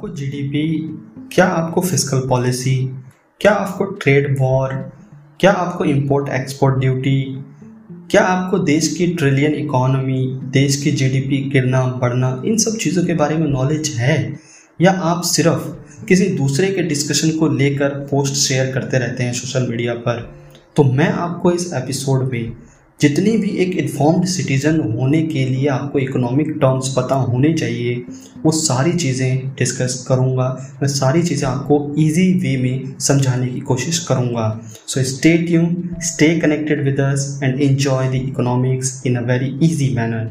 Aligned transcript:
आपको 0.00 0.16
जीडीपी 0.16 0.98
क्या 1.32 1.44
आपको 1.46 1.80
फ़िज़िकल 1.80 2.28
पॉलिसी 2.28 2.90
क्या 3.40 3.52
आपको 3.52 3.84
ट्रेड 3.84 4.36
वॉर 4.40 4.92
क्या 5.40 5.50
आपको 5.50 5.84
इंपोर्ट 5.84 6.28
एक्सपोर्ट 6.28 6.78
ड्यूटी 6.78 7.44
क्या 8.10 8.22
आपको 8.22 8.58
देश 8.58 8.94
की 8.96 9.06
ट्रिलियन 9.06 9.54
इकोनॉमी 9.54 10.40
देश 10.42 10.82
की 10.82 10.92
जीडीपी 10.92 11.50
गिरना, 11.50 11.86
बढ़ना, 11.86 12.42
इन 12.44 12.58
सब 12.58 12.76
चीज़ों 12.76 13.04
के 13.04 13.14
बारे 13.14 13.36
में 13.36 13.46
नॉलेज 13.46 13.88
है? 13.88 14.40
या 14.80 14.90
आप 14.90 15.22
सिर्फ़ 15.22 15.68
किसी 16.04 16.26
दूसरे 16.26 16.70
के 16.70 16.82
डिस्कशन 16.82 17.38
को 17.38 17.48
लेकर 17.48 17.88
पोस्ट 17.88 18.34
शेयर 18.34 18.72
करते 18.72 18.98
रहते 18.98 19.22
हैं 19.22 19.32
सोशल 19.32 19.70
मीडिया 19.70 19.94
पर? 19.94 20.34
तो 20.76 20.84
मैं 20.84 21.08
आपको 21.08 21.52
इस 21.52 21.72
एपिसोड 21.74 22.32
में 22.32 22.52
जितनी 23.00 23.36
भी 23.36 23.50
एक 23.58 23.76
इन्फॉर्म्ड 23.78 24.24
सिटीज़न 24.26 24.80
होने 24.90 25.22
के 25.22 25.44
लिए 25.44 25.66
आपको 25.68 25.98
इकोनॉमिक 25.98 26.48
टर्म्स 26.52 26.88
पता 26.96 27.14
होने 27.14 27.52
चाहिए, 27.52 27.94
वो 28.44 28.52
सारी 28.52 28.92
चीज़ें 28.94 29.54
डिस्कस 29.58 30.04
करूँगा। 30.08 30.48
मैं 30.82 30.88
सारी 30.88 31.22
चीज़ें 31.22 31.48
आपको 31.48 31.78
इजी 31.98 32.32
वे 32.40 32.56
में 32.62 32.98
समझाने 33.00 33.46
की 33.46 33.60
कोशिश 33.62 33.98
करूँगा। 34.06 34.48
So 34.86 35.02
stay 35.04 35.36
tuned 35.38 35.96
stay 36.02 36.28
connected 36.40 36.84
with 36.84 37.00
us 37.00 37.40
and 37.42 37.60
enjoy 37.60 38.08
the 38.08 38.22
economics 38.22 39.02
in 39.06 39.16
a 39.16 39.22
very 39.26 39.58
easy 39.62 39.92
manner 39.96 40.30